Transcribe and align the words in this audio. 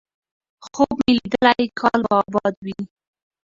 خوب 0.65 0.89
مې 0.99 1.11
ليدلی 1.17 1.67
کال 1.79 2.01
به 2.09 2.15
اباد 2.23 2.55
وي، 2.65 2.79